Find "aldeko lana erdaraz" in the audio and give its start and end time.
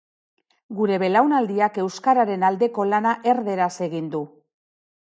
2.51-3.73